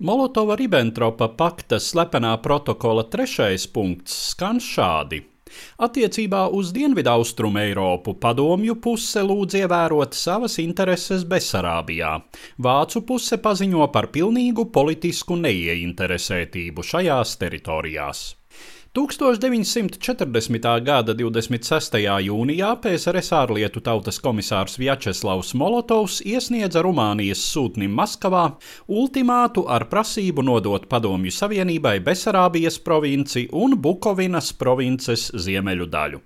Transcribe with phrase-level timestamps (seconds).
[0.00, 5.20] Molotova-Ribbentropa pakta slepenā protokola trešais punkts skan šādi.
[5.84, 12.16] Attiecībā uz Dienvidaustrumu Eiropu padomju puse lūdz ievērot savas intereses Besarābijā.
[12.64, 18.28] Vācu puse paziņo par pilnīgu politisku neieinteresētību šajās teritorijās.
[18.92, 20.80] 1940.
[20.82, 21.94] gada 26.
[22.26, 28.48] jūnijā PSRS ārlietu tautas komisārs Vjačeslavs Molotovs iesniedza Rumānijas sūtnim Maskavā
[28.90, 36.22] ultimātu ar prasību nodot Padomju Savienībai Besarābijas provinci un Bukovinas provinces ziemeļu daļu.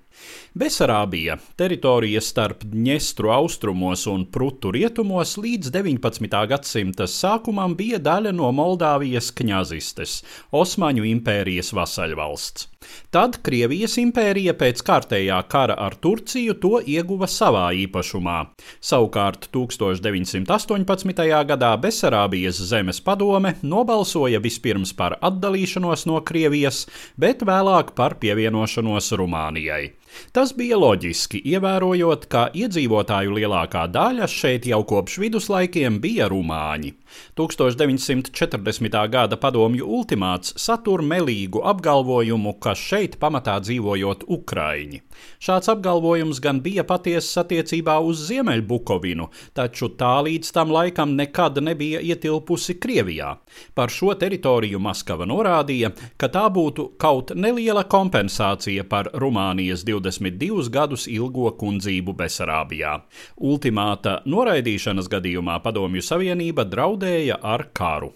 [0.54, 6.37] Besarābija, teritorija starp Dņestru austrumos un Prutu rietumos, līdz 19.
[6.52, 10.20] gadsimta sākumam bija daļa no Moldāvijas kņazistes,
[10.54, 12.68] Osmaņu impērijas vasaļvalsts.
[13.10, 18.38] Tad Krievijas impērija pēc kārtējā kara ar Turciju to ieguva savā īpašumā.
[18.84, 21.24] Savukārt 1918.
[21.51, 26.84] gadā Besarābijas zemes padome nobalsoja vispirms par atdalīšanos no Krievijas,
[27.16, 29.95] bet vēlāk par pievienošanos Rumānijai.
[30.32, 36.95] Tas bija loģiski, ievērojot, ka iedzīvotāju lielākā daļa šeit jau kopš viduslaikiem bija rumāņi.
[37.38, 39.09] 1940.
[39.10, 45.01] gada padomju ultimāts satur melīgu apgalvojumu, ka šeit pamatā dzīvojot ukraiņi.
[45.42, 52.01] Šāds apgalvojums gan bija patiesas attiecībā uz Ziemeļbukovinu, taču tā līdz tam laikam nekad nebija
[52.02, 53.35] ietilpusi Krievijā.
[53.74, 61.07] Par šo teritoriju Maskava norādīja, ka tā būtu kaut neliela kompensācija par Rumānijas 22 gadus
[61.10, 62.99] ilgo kundzību Besarābijā.
[63.41, 68.12] Ultimāta noraidīšanas gadījumā Padomju Savienība draudēja ar karu.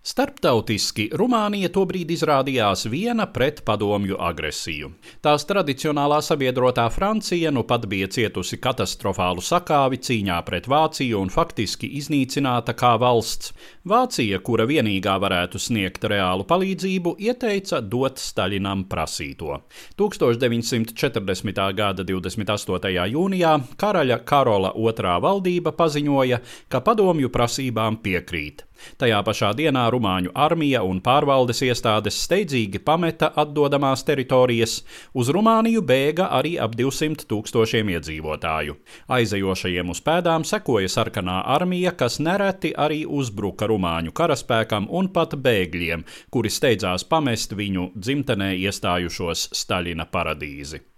[0.00, 4.86] Starptautiski Rumānija tobrīd izrādījās viena pret padomju agresiju.
[5.20, 11.90] Tās tradicionālā sabiedrotā Francija nu pat bija cietusi katastrofālu sakāvi cīņā pret Vāciju un faktiski
[11.98, 13.52] iznīcināta kā valsts.
[13.92, 19.60] Vācija, kura vienīgā varētu sniegt reālu palīdzību, ieteica dot Staļinam prasīto.
[20.00, 21.62] 1940.
[21.76, 22.96] gada 28.
[23.12, 26.40] jūnijā karaļa Karola II valdība paziņoja,
[26.72, 28.64] ka padomju prasībām piekrīt.
[29.00, 34.80] Tajā pašā dienā Rumāņu armija un pārvaldes iestādes steidzīgi pameta atdodamās teritorijas,
[35.14, 38.76] uz Rumāniju bēga arī ap 200 tūkstošiem iedzīvotāju.
[39.16, 46.04] Aizejošajiem uz pēdām sekoja sarkanā armija, kas nereti arī uzbruka Rumāņu karaspēkam un pat bēgļiem,
[46.30, 50.89] kuri steidzās pamest viņu dzimtenē iestājušos Staļina paradīzi.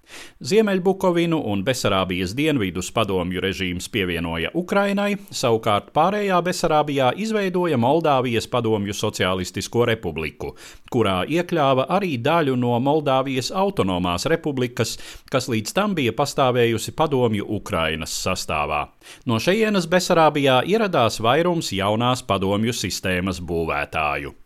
[0.43, 9.87] Ziemeļbukovinu un Besarābijas dienvidus padomju režīms pievienoja Ukrainai, savukārt pārējā Besarābijā izveidoja Moldāvijas padomju Socialistisko
[9.93, 10.53] republiku,
[10.91, 14.97] kurā iekļāva arī daļu no Moldāvijas autonomās republikas,
[15.31, 18.85] kas līdz tam bija pastāvējusi padomju Ukrainas sastāvā.
[19.27, 24.42] No šejienes Besarābijā ieradās vairums jaunās padomju sistēmas būvētāju.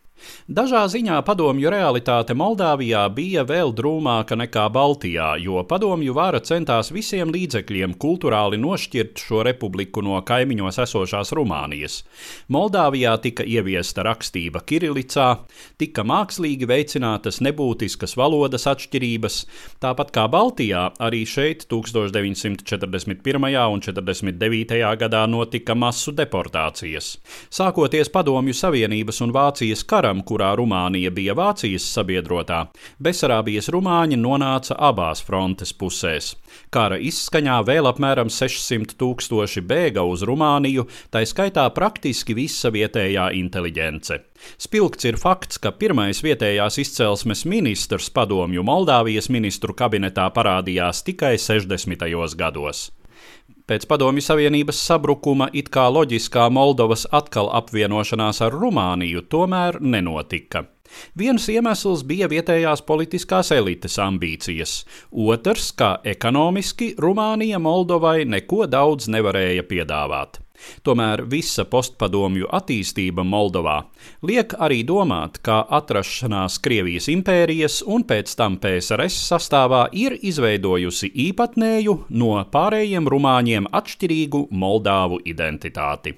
[0.47, 7.31] Dažā ziņā padomju realitāte Moldāvijā bija vēl drūmāka nekā Baltijā, jo padomju vara centās visiem
[7.35, 11.99] līdzekļiem kultūrāli nošķirt šo republiku no kaimiņos esošās Rumānijas.
[12.53, 15.27] Moldāvijā tika ieviesta rakstība Kirilicā,
[15.81, 19.39] tika mākslīgi veicinātas nebūtiskas valodas atšķirības,
[19.83, 23.47] tāpat kā Baltijā, arī šeit 1941.
[23.73, 24.81] un 49.
[25.03, 27.17] gadā notika masu deportācijas.
[27.53, 32.67] Sākoties Padomju Savienības un Vācijas kara, karam, kurā Rumānija bija Vācijas sabiedrotā,
[33.03, 36.35] Besarābijas rumāņi nonāca abās frontes pusēs.
[36.71, 44.21] Kara izskaņā vēl apmēram 600 tūkstoši bēga uz Rumāniju, tā skaitā praktiski visa vietējā inteliģence.
[44.57, 52.07] Spilgts ir fakts, ka pirmais vietējās izcelsmes ministrs padomju Moldāvijas ministru kabinetā parādījās tikai 60.
[52.37, 52.87] gados.
[53.67, 60.61] Pēc Padomju Savienības sabrukuma it kā loģiskā Moldovas atkal apvienošanās ar Rumāniju tomēr nenotika.
[61.19, 64.77] Viens iemesls bija vietējās politiskās elites ambīcijas,
[65.11, 70.39] otrs, ka ekonomiski Rumānija Moldovai neko daudz nevarēja piedāvāt.
[70.85, 73.77] Tomēr visa postpadomju attīstība Moldovā
[74.27, 81.97] liek arī domāt, ka atrašanās Krievijas impērijas un pēc tam PSRS sastāvā ir izveidojusi īpatnēju,
[82.09, 86.17] no pārējiem rumāņiem atšķirīgu Moldāvu identitāti.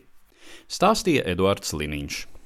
[0.70, 2.30] Stāstīja Eduards Liniņš.